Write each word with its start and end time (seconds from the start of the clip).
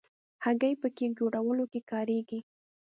هګۍ 0.45 0.73
په 0.81 0.87
کیک 0.95 1.11
جوړولو 1.19 1.65
کې 1.71 1.79
کارېږي. 1.91 2.39